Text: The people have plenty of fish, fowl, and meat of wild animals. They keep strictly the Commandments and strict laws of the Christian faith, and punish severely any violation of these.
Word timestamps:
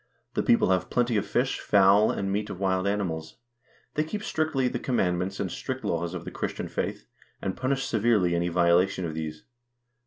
The 0.33 0.41
people 0.41 0.71
have 0.71 0.89
plenty 0.89 1.15
of 1.15 1.27
fish, 1.27 1.59
fowl, 1.59 2.09
and 2.09 2.31
meat 2.31 2.49
of 2.49 2.59
wild 2.59 2.87
animals. 2.87 3.37
They 3.93 4.03
keep 4.03 4.23
strictly 4.23 4.67
the 4.67 4.79
Commandments 4.79 5.39
and 5.39 5.51
strict 5.51 5.85
laws 5.85 6.15
of 6.15 6.25
the 6.25 6.31
Christian 6.31 6.67
faith, 6.67 7.05
and 7.39 7.55
punish 7.55 7.85
severely 7.85 8.33
any 8.33 8.47
violation 8.49 9.05
of 9.05 9.13
these. 9.13 9.43